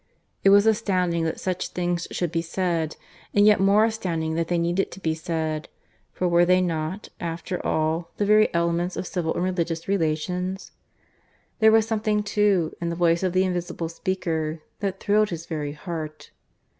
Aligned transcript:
It 0.43 0.49
was 0.49 0.65
astounding 0.65 1.25
that 1.25 1.39
such 1.39 1.67
things 1.67 2.07
should 2.09 2.31
be 2.31 2.41
said, 2.41 2.95
and 3.35 3.45
yet 3.45 3.59
more 3.59 3.85
astounding 3.85 4.33
that 4.33 4.47
they 4.47 4.57
needed 4.57 4.89
to 4.89 4.99
be 4.99 5.13
said, 5.13 5.69
for 6.11 6.27
were 6.27 6.43
they 6.43 6.59
not, 6.59 7.09
after 7.19 7.63
all, 7.63 8.09
the 8.17 8.25
very 8.25 8.51
elements 8.51 8.97
of 8.97 9.05
civil 9.05 9.35
and 9.35 9.43
religious 9.43 9.87
relations?... 9.87 10.71
There 11.59 11.71
was 11.71 11.85
something 11.87 12.23
too 12.23 12.75
in 12.81 12.89
the 12.89 12.95
voice 12.95 13.21
of 13.21 13.33
the 13.33 13.43
invisible 13.43 13.89
speaker 13.89 14.63
that 14.79 14.99
thrilled 14.99 15.29
his 15.29 15.45
very 15.45 15.73
heart. 15.73 16.31